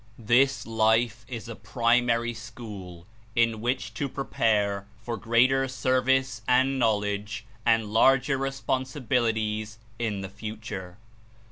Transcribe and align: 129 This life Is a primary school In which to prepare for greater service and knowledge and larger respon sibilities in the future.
129 0.15 0.35
This 0.39 0.65
life 0.65 1.25
Is 1.27 1.47
a 1.47 1.55
primary 1.55 2.33
school 2.33 3.05
In 3.35 3.61
which 3.61 3.93
to 3.93 4.09
prepare 4.09 4.87
for 4.99 5.15
greater 5.15 5.67
service 5.67 6.41
and 6.47 6.79
knowledge 6.79 7.45
and 7.67 7.93
larger 7.93 8.39
respon 8.39 8.87
sibilities 8.87 9.77
in 9.99 10.21
the 10.21 10.29
future. 10.29 10.97